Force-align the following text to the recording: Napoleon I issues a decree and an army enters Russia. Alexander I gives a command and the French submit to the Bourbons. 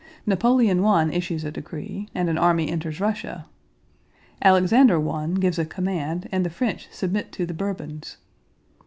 Napoleon 0.25 0.83
I 0.83 1.11
issues 1.13 1.43
a 1.43 1.51
decree 1.51 2.09
and 2.15 2.27
an 2.27 2.35
army 2.39 2.67
enters 2.71 2.99
Russia. 2.99 3.45
Alexander 4.41 5.07
I 5.11 5.27
gives 5.39 5.59
a 5.59 5.63
command 5.65 6.27
and 6.31 6.43
the 6.43 6.49
French 6.49 6.87
submit 6.89 7.31
to 7.33 7.45
the 7.45 7.53
Bourbons. 7.53 8.17